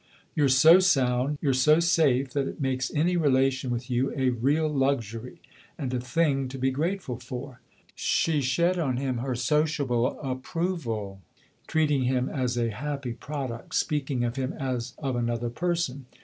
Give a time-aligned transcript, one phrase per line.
[0.35, 4.67] "You're so sound you're so safe that it makes any relation with you a real
[4.67, 5.39] luxury
[5.77, 7.61] and a thing to be grateful for."
[7.93, 11.21] She shed on him her sociable approval,
[11.67, 16.07] treating him as a happy product, speaking of him as of another person.